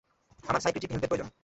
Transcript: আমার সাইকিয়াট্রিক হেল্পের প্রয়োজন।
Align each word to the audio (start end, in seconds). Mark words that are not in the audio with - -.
আমার 0.43 0.61
সাইকিয়াট্রিক 0.61 0.91
হেল্পের 0.91 1.09
প্রয়োজন। 1.11 1.31